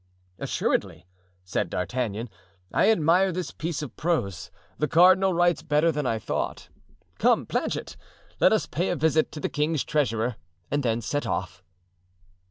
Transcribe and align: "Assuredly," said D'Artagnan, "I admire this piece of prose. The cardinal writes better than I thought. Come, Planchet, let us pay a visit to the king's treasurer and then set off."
"Assuredly," 0.39 1.05
said 1.43 1.69
D'Artagnan, 1.69 2.27
"I 2.73 2.89
admire 2.89 3.31
this 3.31 3.51
piece 3.51 3.83
of 3.83 3.95
prose. 3.95 4.49
The 4.79 4.87
cardinal 4.87 5.31
writes 5.31 5.61
better 5.61 5.91
than 5.91 6.07
I 6.07 6.17
thought. 6.17 6.69
Come, 7.19 7.45
Planchet, 7.45 7.97
let 8.39 8.51
us 8.51 8.65
pay 8.65 8.89
a 8.89 8.95
visit 8.95 9.31
to 9.33 9.39
the 9.39 9.47
king's 9.47 9.83
treasurer 9.83 10.37
and 10.71 10.81
then 10.81 11.01
set 11.01 11.27
off." 11.27 11.61